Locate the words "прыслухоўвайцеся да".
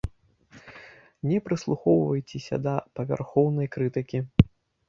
1.49-2.73